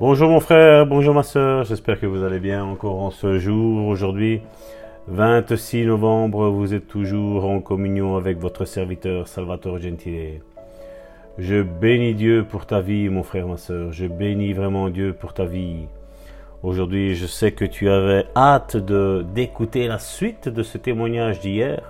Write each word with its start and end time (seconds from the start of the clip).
Bonjour 0.00 0.30
mon 0.30 0.40
frère, 0.40 0.86
bonjour 0.86 1.12
ma 1.12 1.22
soeur, 1.22 1.64
j'espère 1.64 2.00
que 2.00 2.06
vous 2.06 2.24
allez 2.24 2.40
bien 2.40 2.64
encore 2.64 3.02
en 3.02 3.10
ce 3.10 3.38
jour. 3.38 3.86
Aujourd'hui, 3.86 4.40
26 5.08 5.84
novembre, 5.84 6.48
vous 6.48 6.72
êtes 6.72 6.88
toujours 6.88 7.44
en 7.44 7.60
communion 7.60 8.16
avec 8.16 8.38
votre 8.38 8.64
serviteur 8.64 9.28
Salvatore 9.28 9.78
Gentile. 9.78 10.40
Je 11.36 11.60
bénis 11.60 12.14
Dieu 12.14 12.46
pour 12.48 12.64
ta 12.64 12.80
vie, 12.80 13.10
mon 13.10 13.22
frère, 13.22 13.46
ma 13.46 13.58
soeur. 13.58 13.92
Je 13.92 14.06
bénis 14.06 14.54
vraiment 14.54 14.88
Dieu 14.88 15.12
pour 15.12 15.34
ta 15.34 15.44
vie. 15.44 15.84
Aujourd'hui, 16.62 17.14
je 17.14 17.26
sais 17.26 17.52
que 17.52 17.66
tu 17.66 17.90
avais 17.90 18.24
hâte 18.34 18.78
d'écouter 18.78 19.86
la 19.86 19.98
suite 19.98 20.48
de 20.48 20.62
ce 20.62 20.78
témoignage 20.78 21.40
d'hier. 21.40 21.82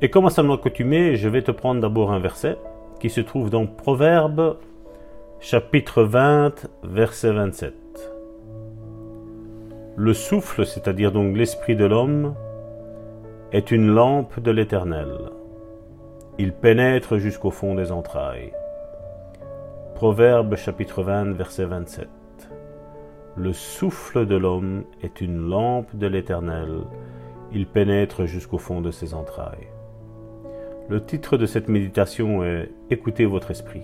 Et 0.00 0.08
comme 0.08 0.24
à 0.24 0.30
sa 0.30 0.42
coutumé, 0.42 1.16
je 1.16 1.28
vais 1.28 1.42
te 1.42 1.50
prendre 1.50 1.82
d'abord 1.82 2.10
un 2.10 2.20
verset 2.20 2.56
qui 3.00 3.10
se 3.10 3.20
trouve 3.20 3.50
dans 3.50 3.66
Proverbe 3.66 4.56
chapitre 5.46 6.04
20, 6.04 6.70
verset 6.84 7.30
27. 7.30 7.74
Le 9.94 10.14
souffle, 10.14 10.64
c'est-à-dire 10.64 11.12
donc 11.12 11.36
l'esprit 11.36 11.76
de 11.76 11.84
l'homme, 11.84 12.34
est 13.52 13.70
une 13.70 13.88
lampe 13.88 14.40
de 14.40 14.50
l'Éternel. 14.50 15.10
Il 16.38 16.54
pénètre 16.54 17.18
jusqu'au 17.18 17.50
fond 17.50 17.74
des 17.74 17.92
entrailles. 17.92 18.54
Proverbe 19.94 20.56
chapitre 20.56 21.02
20, 21.02 21.34
verset 21.34 21.66
27. 21.66 22.08
Le 23.36 23.52
souffle 23.52 24.24
de 24.24 24.36
l'homme 24.36 24.84
est 25.02 25.20
une 25.20 25.46
lampe 25.50 25.94
de 25.94 26.06
l'Éternel. 26.06 26.84
Il 27.52 27.66
pénètre 27.66 28.24
jusqu'au 28.24 28.56
fond 28.56 28.80
de 28.80 28.90
ses 28.90 29.12
entrailles. 29.12 29.68
Le 30.88 31.04
titre 31.04 31.36
de 31.36 31.44
cette 31.44 31.68
méditation 31.68 32.42
est 32.44 32.70
Écoutez 32.88 33.26
votre 33.26 33.50
esprit. 33.50 33.82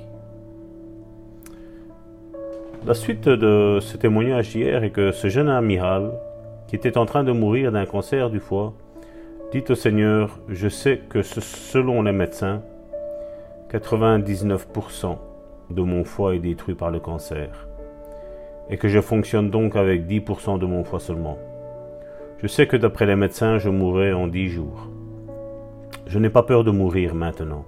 La 2.87 2.95
suite 2.95 3.29
de 3.29 3.79
ce 3.79 3.99
témoignage 3.99 4.51
d'hier 4.51 4.83
est 4.85 4.91
que 4.91 5.13
ce 5.13 5.29
jeune 5.29 5.51
amiral, 5.51 6.13
qui 6.67 6.77
était 6.77 6.97
en 6.97 7.05
train 7.05 7.23
de 7.25 7.31
mourir 7.31 7.73
d'un 7.73 7.85
cancer 7.85 8.31
du 8.31 8.41
foie, 8.41 8.73
dit 9.53 9.63
au 9.69 9.75
Seigneur, 9.75 10.41
je 10.49 10.69
sais 10.69 10.99
que 11.11 11.21
selon 11.21 12.01
les 12.01 12.13
médecins, 12.13 12.63
99% 13.71 15.19
de 15.69 15.83
mon 15.83 16.05
foie 16.05 16.35
est 16.35 16.39
détruit 16.39 16.75
par 16.75 16.91
le 16.91 17.01
cancer, 17.01 17.69
et 18.71 18.79
que 18.79 18.89
je 18.89 19.03
fonctionne 19.03 19.51
donc 19.51 19.77
avec 19.77 20.07
10% 20.07 20.59
de 20.59 20.65
mon 20.67 20.83
foie 20.83 21.01
seulement. 21.01 21.37
Je 22.39 22.47
sais 22.47 22.67
que 22.67 22.79
d'après 22.79 23.05
les 23.05 23.17
médecins, 23.17 23.59
je 23.59 23.69
mourrai 23.69 24.15
en 24.15 24.27
10 24.27 24.49
jours. 24.49 24.89
Je 26.07 26.19
n'ai 26.19 26.31
pas 26.31 26.45
peur 26.45 26.65
de 26.65 26.71
mourir 26.71 27.15
maintenant. 27.15 27.67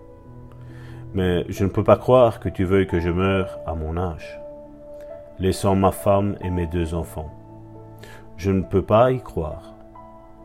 Mais 1.12 1.44
je 1.50 1.64
ne 1.64 1.68
peux 1.68 1.84
pas 1.84 1.96
croire 1.96 2.40
que 2.40 2.48
tu 2.48 2.64
veuilles 2.64 2.86
que 2.86 2.98
je 2.98 3.10
meure 3.10 3.58
à 3.66 3.74
mon 3.74 3.98
âge, 3.98 4.40
laissant 5.42 5.74
ma 5.74 5.90
femme 5.90 6.36
et 6.40 6.50
mes 6.50 6.68
deux 6.68 6.94
enfants. 6.94 7.30
Je 8.36 8.52
ne 8.52 8.62
peux 8.62 8.82
pas 8.82 9.10
y 9.10 9.20
croire. 9.20 9.74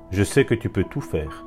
Je 0.09 0.23
sais 0.23 0.43
que 0.43 0.55
tu 0.55 0.69
peux 0.69 0.85
tout 0.85 1.01
faire. 1.01 1.45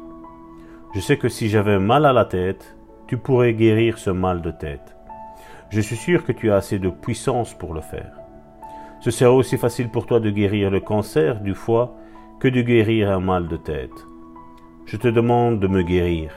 Je 0.95 1.01
sais 1.01 1.17
que 1.17 1.29
si 1.29 1.48
j'avais 1.48 1.81
mal 1.81 2.06
à 2.06 2.12
la 2.12 2.25
tête, 2.25 2.77
tu 3.09 3.17
pourrais 3.17 3.55
guérir 3.55 3.98
ce 3.98 4.11
mal 4.11 4.41
de 4.41 4.53
tête. 4.53 4.95
Je 5.69 5.81
suis 5.81 5.97
sûr 5.97 6.25
que 6.25 6.31
tu 6.31 6.53
as 6.53 6.56
assez 6.56 6.78
de 6.78 6.91
puissance 6.91 7.53
pour 7.53 7.75
le 7.75 7.81
faire. 7.81 8.12
Ce 9.01 9.11
sera 9.11 9.33
aussi 9.33 9.59
facile 9.59 9.89
pour 9.89 10.06
toi 10.06 10.21
de 10.21 10.31
guérir 10.31 10.71
le 10.71 10.78
cancer 10.78 11.41
du 11.41 11.55
foie 11.55 11.97
que 12.39 12.47
de 12.47 12.62
guérir 12.62 13.11
un 13.11 13.21
mal 13.21 13.48
de 13.48 13.56
tête. 13.56 14.06
Je 14.87 14.97
te 14.97 15.09
demande 15.09 15.59
de 15.59 15.67
me 15.67 15.83
guérir, 15.83 16.31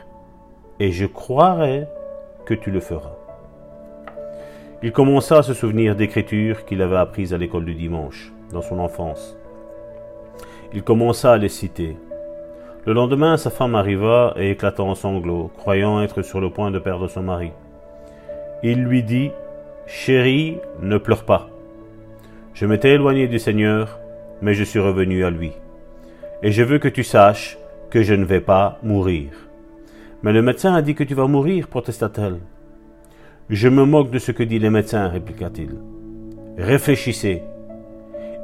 et 0.79 0.91
je 0.91 1.05
croirai 1.05 1.85
que 2.47 2.55
tu 2.55 2.71
le 2.71 2.79
feras. 2.79 3.22
Il 4.85 4.91
commença 4.91 5.37
à 5.37 5.43
se 5.43 5.53
souvenir 5.53 5.95
d'écritures 5.95 6.65
qu'il 6.65 6.81
avait 6.81 6.97
apprises 6.97 7.33
à 7.33 7.37
l'école 7.37 7.63
du 7.63 7.73
dimanche, 7.73 8.33
dans 8.51 8.61
son 8.61 8.79
enfance. 8.79 9.37
Il 10.73 10.83
commença 10.83 11.31
à 11.31 11.37
les 11.37 11.47
citer. 11.47 11.95
Le 12.85 12.91
lendemain, 12.91 13.37
sa 13.37 13.49
femme 13.49 13.75
arriva 13.75 14.33
et 14.35 14.51
éclata 14.51 14.83
en 14.83 14.93
sanglots, 14.93 15.49
croyant 15.55 16.01
être 16.01 16.21
sur 16.21 16.41
le 16.41 16.49
point 16.49 16.69
de 16.69 16.79
perdre 16.79 17.07
son 17.07 17.23
mari. 17.23 17.53
Il 18.61 18.83
lui 18.83 19.03
dit, 19.03 19.31
Chérie, 19.87 20.57
ne 20.81 20.97
pleure 20.97 21.23
pas. 21.23 21.47
Je 22.53 22.65
m'étais 22.65 22.91
éloigné 22.91 23.29
du 23.29 23.39
Seigneur, 23.39 23.99
mais 24.41 24.53
je 24.53 24.65
suis 24.65 24.79
revenu 24.79 25.23
à 25.23 25.29
lui. 25.29 25.53
Et 26.41 26.51
je 26.51 26.61
veux 26.61 26.79
que 26.79 26.89
tu 26.89 27.05
saches 27.05 27.57
que 27.89 28.03
je 28.03 28.15
ne 28.15 28.25
vais 28.25 28.41
pas 28.41 28.79
mourir. 28.83 29.29
Mais 30.23 30.33
le 30.33 30.41
médecin 30.41 30.73
a 30.73 30.81
dit 30.81 30.93
que 30.93 31.05
tu 31.05 31.13
vas 31.13 31.27
mourir, 31.27 31.69
protesta-t-elle. 31.69 32.39
Je 33.49 33.67
me 33.67 33.85
moque 33.85 34.11
de 34.11 34.19
ce 34.19 34.31
que 34.31 34.43
disent 34.43 34.61
les 34.61 34.69
médecins, 34.69 35.07
répliqua-t-il. 35.07 35.69
Réfléchissez. 36.57 37.41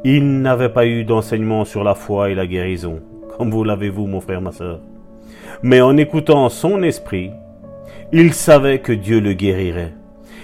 Il 0.03 0.41
n'avait 0.41 0.69
pas 0.69 0.85
eu 0.85 1.03
d'enseignement 1.03 1.65
sur 1.65 1.83
la 1.83 1.95
foi 1.95 2.29
et 2.29 2.35
la 2.35 2.47
guérison, 2.47 2.99
comme 3.37 3.51
vous 3.51 3.63
l'avez 3.63 3.89
vous, 3.89 4.07
mon 4.07 4.21
frère, 4.21 4.41
ma 4.41 4.51
soeur. 4.51 4.79
Mais 5.63 5.81
en 5.81 5.97
écoutant 5.97 6.49
son 6.49 6.83
esprit, 6.83 7.31
il 8.11 8.33
savait 8.33 8.79
que 8.79 8.93
Dieu 8.93 9.19
le 9.19 9.33
guérirait. 9.33 9.93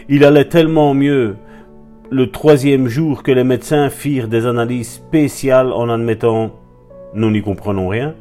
Il 0.09 0.23
allait 0.23 0.45
tellement 0.45 0.93
mieux 0.93 1.35
le 2.11 2.31
troisième 2.31 2.87
jour 2.87 3.23
que 3.23 3.31
les 3.31 3.43
médecins 3.43 3.89
firent 3.89 4.27
des 4.27 4.45
analyses 4.45 4.91
spéciales 4.91 5.72
en 5.73 5.89
admettant 5.89 6.51
nous 7.13 7.31
n'y 7.31 7.41
comprenons 7.41 7.87
rien 7.87 8.13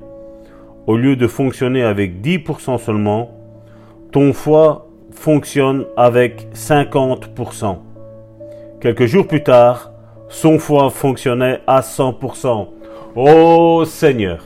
au 0.87 0.97
lieu 0.97 1.17
de 1.17 1.27
fonctionner 1.27 1.83
avec 1.83 2.21
10% 2.21 2.79
seulement, 2.79 3.31
ton 4.13 4.33
foie 4.33 4.89
fonctionne 5.15 5.87
avec 5.97 6.49
50%. 6.55 7.79
Quelques 8.81 9.07
jours 9.07 9.27
plus 9.27 9.43
tard, 9.43 9.93
son 10.29 10.59
foie 10.59 10.91
fonctionnait 10.91 11.61
à 11.67 11.81
100%. 11.81 12.69
Oh 13.17 13.85
Seigneur, 13.87 14.43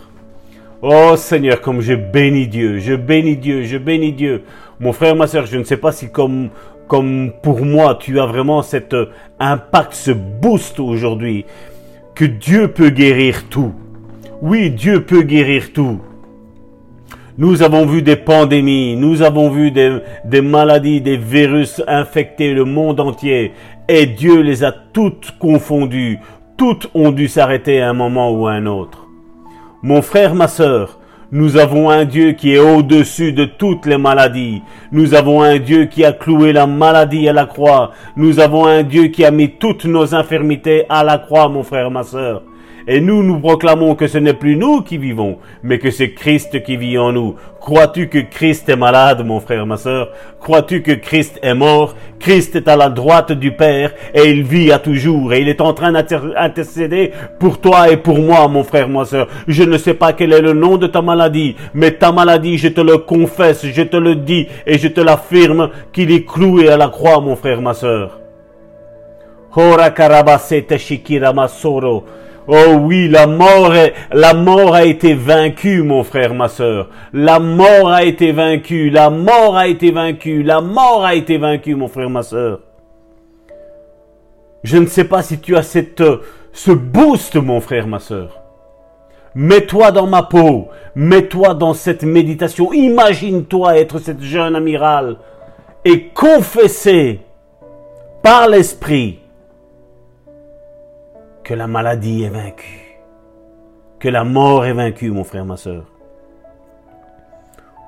oh 0.82 1.16
Seigneur, 1.16 1.60
comme 1.60 1.80
je 1.80 1.94
bénis 1.94 2.46
Dieu, 2.46 2.78
je 2.78 2.94
bénis 2.94 3.36
Dieu, 3.36 3.62
je 3.62 3.78
bénis 3.78 4.12
Dieu. 4.12 4.44
Mon 4.78 4.92
frère, 4.92 5.16
ma 5.16 5.26
soeur, 5.26 5.46
je 5.46 5.56
ne 5.56 5.64
sais 5.64 5.78
pas 5.78 5.90
si 5.90 6.10
comme, 6.10 6.50
comme 6.86 7.32
pour 7.42 7.64
moi, 7.64 7.96
tu 7.98 8.20
as 8.20 8.26
vraiment 8.26 8.62
cet 8.62 8.94
impact, 9.40 9.94
ce 9.94 10.10
boost 10.10 10.78
aujourd'hui, 10.78 11.46
que 12.14 12.24
Dieu 12.24 12.68
peut 12.68 12.90
guérir 12.90 13.48
tout. 13.48 13.72
Oui, 14.40 14.70
Dieu 14.70 15.04
peut 15.04 15.22
guérir 15.22 15.72
tout. 15.72 16.00
Nous 17.40 17.62
avons 17.62 17.86
vu 17.86 18.02
des 18.02 18.16
pandémies, 18.16 18.96
nous 18.96 19.22
avons 19.22 19.48
vu 19.48 19.70
des, 19.70 20.40
maladies, 20.40 21.00
des 21.00 21.16
virus 21.16 21.80
infecter 21.86 22.52
le 22.52 22.64
monde 22.64 22.98
entier, 22.98 23.52
et 23.88 24.06
Dieu 24.06 24.40
les 24.40 24.64
a 24.64 24.72
toutes 24.72 25.38
confondues. 25.38 26.18
Toutes 26.56 26.90
ont 26.94 27.12
dû 27.12 27.28
s'arrêter 27.28 27.80
à 27.80 27.90
un 27.90 27.92
moment 27.92 28.32
ou 28.32 28.48
à 28.48 28.54
un 28.54 28.66
autre. 28.66 29.06
Mon 29.84 30.02
frère, 30.02 30.34
ma 30.34 30.48
sœur, 30.48 30.98
nous 31.30 31.58
avons 31.58 31.90
un 31.90 32.06
Dieu 32.06 32.32
qui 32.32 32.54
est 32.54 32.58
au-dessus 32.58 33.34
de 33.34 33.44
toutes 33.44 33.84
les 33.84 33.98
maladies. 33.98 34.62
Nous 34.92 35.12
avons 35.12 35.42
un 35.42 35.58
Dieu 35.58 35.84
qui 35.84 36.02
a 36.02 36.12
cloué 36.12 36.54
la 36.54 36.66
maladie 36.66 37.28
à 37.28 37.34
la 37.34 37.44
croix. 37.44 37.92
Nous 38.16 38.40
avons 38.40 38.64
un 38.64 38.82
Dieu 38.82 39.08
qui 39.08 39.26
a 39.26 39.30
mis 39.30 39.50
toutes 39.50 39.84
nos 39.84 40.14
infirmités 40.14 40.84
à 40.88 41.04
la 41.04 41.18
croix, 41.18 41.50
mon 41.50 41.64
frère, 41.64 41.90
ma 41.90 42.02
sœur. 42.02 42.44
Et 42.90 43.02
nous, 43.02 43.22
nous 43.22 43.38
proclamons 43.38 43.94
que 43.94 44.06
ce 44.06 44.16
n'est 44.16 44.32
plus 44.32 44.56
nous 44.56 44.80
qui 44.80 44.96
vivons, 44.96 45.36
mais 45.62 45.78
que 45.78 45.90
c'est 45.90 46.12
Christ 46.12 46.62
qui 46.62 46.78
vit 46.78 46.96
en 46.96 47.12
nous. 47.12 47.34
Crois-tu 47.60 48.08
que 48.08 48.18
Christ 48.18 48.66
est 48.70 48.76
malade, 48.76 49.26
mon 49.26 49.40
frère, 49.40 49.66
ma 49.66 49.76
sœur? 49.76 50.08
Crois-tu 50.40 50.80
que 50.80 50.92
Christ 50.92 51.38
est 51.42 51.52
mort? 51.52 51.94
Christ 52.18 52.56
est 52.56 52.66
à 52.66 52.76
la 52.76 52.88
droite 52.88 53.32
du 53.32 53.52
Père 53.52 53.92
et 54.14 54.30
il 54.30 54.42
vit 54.42 54.72
à 54.72 54.78
toujours 54.78 55.34
et 55.34 55.42
il 55.42 55.50
est 55.50 55.60
en 55.60 55.74
train 55.74 55.92
d'intercéder 55.92 57.12
pour 57.38 57.60
toi 57.60 57.90
et 57.90 57.98
pour 57.98 58.20
moi, 58.20 58.48
mon 58.48 58.64
frère, 58.64 58.88
ma 58.88 59.04
sœur. 59.04 59.28
Je 59.46 59.64
ne 59.64 59.76
sais 59.76 59.92
pas 59.92 60.14
quel 60.14 60.32
est 60.32 60.40
le 60.40 60.54
nom 60.54 60.78
de 60.78 60.86
ta 60.86 61.02
maladie, 61.02 61.17
mais 61.74 61.92
ta 61.92 62.12
maladie, 62.12 62.58
je 62.58 62.68
te 62.68 62.80
le 62.80 62.98
confesse, 62.98 63.66
je 63.66 63.82
te 63.82 63.96
le 63.96 64.16
dis 64.16 64.46
et 64.66 64.78
je 64.78 64.88
te 64.88 65.00
l'affirme 65.00 65.70
qu'il 65.92 66.10
est 66.10 66.24
cloué 66.24 66.68
à 66.68 66.76
la 66.76 66.88
croix, 66.88 67.20
mon 67.20 67.36
frère, 67.36 67.60
ma 67.60 67.74
masoro. 71.32 72.04
Oh 72.50 72.76
oui, 72.80 73.08
la 73.08 73.26
mort, 73.26 73.74
est, 73.74 73.92
la 74.10 74.32
mort 74.32 74.74
a 74.74 74.86
été 74.86 75.12
vaincue, 75.12 75.82
mon 75.82 76.02
frère, 76.02 76.32
ma 76.32 76.48
sœur. 76.48 76.88
La 77.12 77.38
mort 77.38 77.90
a 77.90 78.04
été 78.04 78.32
vaincue, 78.32 78.88
la 78.88 79.10
mort 79.10 79.54
a 79.54 79.68
été 79.68 79.90
vaincue, 79.90 80.42
la 80.42 80.62
mort 80.62 81.04
a 81.04 81.14
été 81.14 81.36
vaincue, 81.36 81.74
mon 81.74 81.88
frère, 81.88 82.08
ma 82.08 82.22
sœur. 82.22 82.60
Je 84.64 84.78
ne 84.78 84.86
sais 84.86 85.04
pas 85.04 85.22
si 85.22 85.38
tu 85.40 85.56
as 85.56 85.62
cette, 85.62 86.02
ce 86.54 86.70
boost, 86.70 87.36
mon 87.36 87.60
frère, 87.60 87.86
ma 87.86 87.98
sœur. 87.98 88.47
Mets-toi 89.34 89.92
dans 89.92 90.06
ma 90.06 90.22
peau, 90.22 90.68
mets-toi 90.94 91.54
dans 91.54 91.74
cette 91.74 92.02
méditation. 92.02 92.72
Imagine-toi 92.72 93.78
être 93.78 93.98
cette 93.98 94.22
jeune 94.22 94.56
amiral 94.56 95.18
et 95.84 96.08
confesser 96.08 97.20
par 98.22 98.48
l'esprit 98.48 99.20
que 101.44 101.54
la 101.54 101.66
maladie 101.66 102.24
est 102.24 102.30
vaincue, 102.30 103.00
que 103.98 104.08
la 104.08 104.24
mort 104.24 104.66
est 104.66 104.72
vaincue, 104.72 105.10
mon 105.10 105.24
frère, 105.24 105.44
ma 105.44 105.56
soeur. 105.56 105.84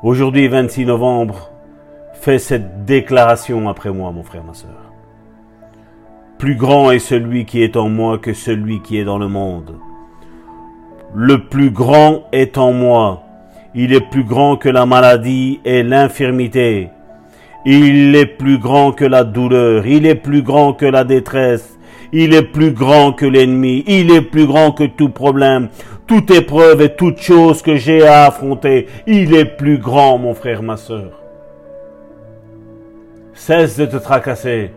Aujourd'hui, 0.02 0.48
26 0.48 0.86
novembre, 0.86 1.50
fais 2.14 2.38
cette 2.38 2.86
déclaration 2.86 3.68
après 3.68 3.90
moi, 3.90 4.12
mon 4.12 4.22
frère, 4.22 4.44
ma 4.44 4.54
soeur. 4.54 4.92
plus 6.38 6.54
grand 6.54 6.90
est 6.90 7.00
celui 7.00 7.44
qui 7.44 7.62
est 7.62 7.76
en 7.76 7.90
moi 7.90 8.16
que 8.16 8.32
celui 8.32 8.80
qui 8.80 8.98
est 8.98 9.04
dans 9.04 9.18
le 9.18 9.28
monde. 9.28 9.76
Le 11.14 11.38
plus 11.38 11.70
grand 11.70 12.28
est 12.30 12.56
en 12.56 12.72
moi. 12.72 13.22
Il 13.74 13.92
est 13.92 14.10
plus 14.10 14.22
grand 14.22 14.56
que 14.56 14.68
la 14.68 14.86
maladie 14.86 15.60
et 15.64 15.82
l'infirmité. 15.82 16.90
Il 17.66 18.14
est 18.14 18.26
plus 18.26 18.58
grand 18.58 18.92
que 18.92 19.04
la 19.04 19.24
douleur. 19.24 19.86
Il 19.86 20.06
est 20.06 20.14
plus 20.14 20.42
grand 20.42 20.72
que 20.72 20.86
la 20.86 21.02
détresse. 21.02 21.78
Il 22.12 22.32
est 22.32 22.44
plus 22.44 22.72
grand 22.72 23.12
que 23.12 23.26
l'ennemi. 23.26 23.82
Il 23.88 24.12
est 24.12 24.22
plus 24.22 24.46
grand 24.46 24.70
que 24.70 24.84
tout 24.84 25.08
problème, 25.08 25.68
toute 26.06 26.30
épreuve 26.30 26.80
et 26.80 26.94
toute 26.94 27.20
chose 27.20 27.60
que 27.60 27.74
j'ai 27.76 28.06
à 28.06 28.26
affronter. 28.26 28.86
Il 29.06 29.34
est 29.34 29.56
plus 29.56 29.78
grand, 29.78 30.16
mon 30.16 30.34
frère, 30.34 30.62
ma 30.62 30.76
soeur. 30.76 31.20
Cesse 33.34 33.76
de 33.76 33.86
te 33.86 33.96
tracasser. 33.96 34.70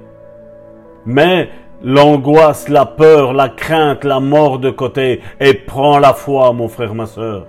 Mets 1.05 1.49
l'angoisse, 1.83 2.69
la 2.69 2.85
peur, 2.85 3.33
la 3.33 3.49
crainte, 3.49 4.03
la 4.03 4.19
mort 4.19 4.59
de 4.59 4.69
côté 4.69 5.21
et 5.39 5.53
prends 5.53 5.99
la 5.99 6.13
foi, 6.13 6.53
mon 6.53 6.67
frère, 6.67 6.95
ma 6.95 7.05
soeur. 7.05 7.45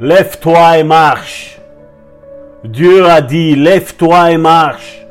Lève-toi 0.00 0.78
et 0.78 0.84
marche. 0.84 1.58
Dieu 2.64 3.06
a 3.06 3.20
dit, 3.20 3.54
lève-toi 3.54 4.32
et 4.32 4.38
marche. 4.38 5.06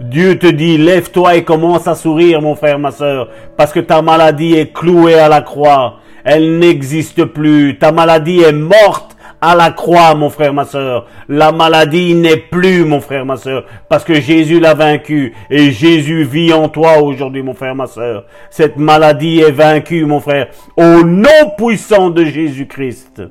Dieu 0.00 0.38
te 0.38 0.46
dit, 0.46 0.78
lève-toi 0.78 1.36
et 1.36 1.44
commence 1.44 1.86
à 1.86 1.94
sourire, 1.94 2.40
mon 2.40 2.54
frère, 2.54 2.78
ma 2.78 2.90
soeur, 2.90 3.28
parce 3.56 3.72
que 3.72 3.80
ta 3.80 4.02
maladie 4.02 4.54
est 4.54 4.72
clouée 4.72 5.18
à 5.18 5.28
la 5.28 5.42
croix. 5.42 5.98
Elle 6.24 6.58
n'existe 6.58 7.24
plus. 7.24 7.78
Ta 7.78 7.92
maladie 7.92 8.40
est 8.40 8.52
morte 8.52 9.11
à 9.42 9.56
la 9.56 9.72
croix, 9.72 10.14
mon 10.14 10.30
frère, 10.30 10.54
ma 10.54 10.64
soeur. 10.64 11.06
La 11.28 11.50
maladie 11.50 12.14
n'est 12.14 12.36
plus, 12.36 12.84
mon 12.84 13.00
frère, 13.00 13.26
ma 13.26 13.36
soeur, 13.36 13.64
parce 13.88 14.04
que 14.04 14.14
Jésus 14.14 14.60
l'a 14.60 14.74
vaincu 14.74 15.34
et 15.50 15.72
Jésus 15.72 16.22
vit 16.22 16.52
en 16.52 16.68
toi 16.68 17.02
aujourd'hui, 17.02 17.42
mon 17.42 17.52
frère, 17.52 17.74
ma 17.74 17.88
soeur. 17.88 18.24
Cette 18.50 18.76
maladie 18.76 19.40
est 19.40 19.50
vaincue, 19.50 20.04
mon 20.04 20.20
frère, 20.20 20.46
au 20.76 21.02
nom 21.02 21.50
puissant 21.58 22.10
de 22.10 22.24
Jésus-Christ. 22.24 23.22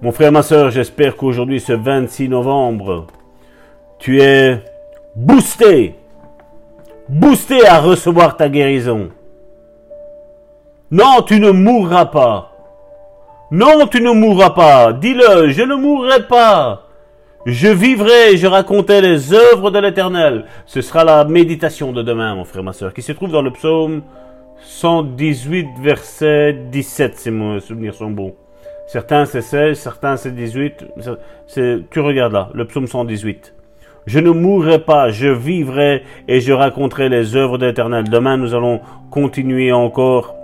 Mon 0.00 0.12
frère, 0.12 0.32
ma 0.32 0.42
soeur, 0.42 0.70
j'espère 0.70 1.16
qu'aujourd'hui, 1.16 1.60
ce 1.60 1.74
26 1.74 2.30
novembre, 2.30 3.06
tu 3.98 4.22
es 4.22 4.62
boosté, 5.14 5.94
boosté 7.06 7.66
à 7.66 7.80
recevoir 7.80 8.36
ta 8.36 8.48
guérison. 8.48 9.10
Non, 10.90 11.20
tu 11.26 11.38
ne 11.38 11.50
mourras 11.50 12.06
pas. 12.06 12.57
Non, 13.50 13.86
tu 13.86 14.02
ne 14.02 14.10
mourras 14.10 14.50
pas. 14.50 14.92
Dis-le, 14.92 15.48
je 15.48 15.62
ne 15.62 15.74
mourrai 15.74 16.26
pas. 16.26 16.84
Je 17.46 17.68
vivrai, 17.68 18.36
je 18.36 18.46
raconterai 18.46 19.00
les 19.00 19.32
œuvres 19.32 19.70
de 19.70 19.78
l'Éternel. 19.78 20.44
Ce 20.66 20.82
sera 20.82 21.02
la 21.02 21.24
méditation 21.24 21.92
de 21.92 22.02
demain, 22.02 22.34
mon 22.34 22.44
frère, 22.44 22.62
ma 22.62 22.74
soeur, 22.74 22.92
qui 22.92 23.00
se 23.00 23.12
trouve 23.12 23.30
dans 23.30 23.40
le 23.40 23.50
psaume 23.50 24.02
118, 24.60 25.66
verset 25.80 26.58
17, 26.70 27.16
si 27.16 27.30
mes 27.30 27.60
souvenirs 27.60 27.94
sont 27.94 28.10
bons. 28.10 28.34
Certains 28.86 29.24
c'est 29.24 29.40
16, 29.40 29.78
certains 29.78 30.18
c'est 30.18 30.34
18. 30.34 30.84
tu 31.90 32.00
regardes 32.00 32.34
là, 32.34 32.50
le 32.52 32.66
psaume 32.66 32.86
118. 32.86 33.54
Je 34.06 34.18
ne 34.18 34.30
mourrai 34.30 34.80
pas, 34.80 35.10
je 35.10 35.28
vivrai 35.28 36.02
et 36.28 36.40
je 36.40 36.52
raconterai 36.52 37.08
les 37.08 37.34
œuvres 37.34 37.56
de 37.56 37.64
l'Éternel. 37.66 38.10
Demain, 38.10 38.36
nous 38.36 38.54
allons 38.54 38.80
continuer 39.10 39.72
encore 39.72 40.37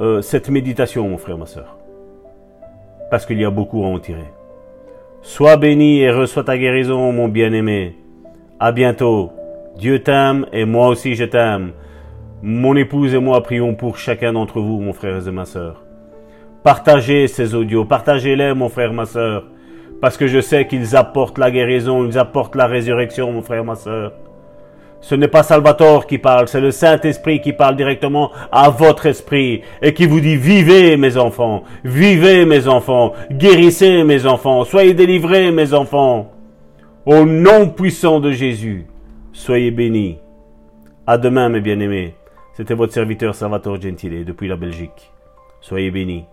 euh, 0.00 0.22
cette 0.22 0.48
méditation, 0.48 1.08
mon 1.08 1.18
frère, 1.18 1.36
ma 1.36 1.46
soeur. 1.46 1.76
Parce 3.10 3.26
qu'il 3.26 3.40
y 3.40 3.44
a 3.44 3.50
beaucoup 3.50 3.84
à 3.84 3.86
en 3.86 3.98
tirer. 3.98 4.32
Sois 5.22 5.56
béni 5.56 6.00
et 6.00 6.10
reçois 6.10 6.44
ta 6.44 6.56
guérison, 6.56 7.12
mon 7.12 7.28
bien-aimé. 7.28 7.96
À 8.58 8.72
bientôt. 8.72 9.32
Dieu 9.76 10.02
t'aime 10.02 10.46
et 10.52 10.64
moi 10.64 10.88
aussi 10.88 11.14
je 11.14 11.24
t'aime. 11.24 11.72
Mon 12.42 12.74
épouse 12.76 13.14
et 13.14 13.18
moi 13.18 13.42
prions 13.42 13.74
pour 13.74 13.98
chacun 13.98 14.32
d'entre 14.32 14.60
vous, 14.60 14.80
mon 14.80 14.94
frère 14.94 15.26
et 15.26 15.30
ma 15.30 15.44
soeur. 15.44 15.82
Partagez 16.62 17.26
ces 17.26 17.54
audios, 17.54 17.84
partagez-les, 17.84 18.54
mon 18.54 18.68
frère, 18.68 18.92
ma 18.92 19.04
soeur. 19.06 19.44
Parce 20.00 20.16
que 20.16 20.26
je 20.26 20.40
sais 20.40 20.66
qu'ils 20.66 20.96
apportent 20.96 21.38
la 21.38 21.50
guérison, 21.50 22.06
ils 22.06 22.18
apportent 22.18 22.56
la 22.56 22.66
résurrection, 22.66 23.32
mon 23.32 23.42
frère, 23.42 23.64
ma 23.64 23.74
soeur. 23.74 24.12
Ce 25.00 25.14
n'est 25.14 25.28
pas 25.28 25.42
Salvatore 25.42 26.06
qui 26.06 26.18
parle, 26.18 26.46
c'est 26.46 26.60
le 26.60 26.70
Saint-Esprit 26.70 27.40
qui 27.40 27.52
parle 27.52 27.76
directement 27.76 28.30
à 28.52 28.68
votre 28.68 29.06
esprit 29.06 29.62
et 29.80 29.94
qui 29.94 30.06
vous 30.06 30.20
dit 30.20 30.36
vivez 30.36 30.96
mes 30.96 31.16
enfants, 31.16 31.64
vivez 31.84 32.44
mes 32.44 32.68
enfants, 32.68 33.14
guérissez 33.32 34.04
mes 34.04 34.26
enfants, 34.26 34.64
soyez 34.64 34.92
délivrés 34.92 35.50
mes 35.52 35.72
enfants. 35.72 36.32
Au 37.06 37.24
nom 37.24 37.70
puissant 37.70 38.20
de 38.20 38.30
Jésus, 38.30 38.86
soyez 39.32 39.70
bénis. 39.70 40.18
À 41.06 41.16
demain 41.16 41.48
mes 41.48 41.62
bien-aimés. 41.62 42.14
C'était 42.52 42.74
votre 42.74 42.92
serviteur 42.92 43.34
Salvatore 43.34 43.80
Gentile 43.80 44.24
depuis 44.24 44.48
la 44.48 44.56
Belgique. 44.56 45.10
Soyez 45.62 45.90
bénis. 45.90 46.26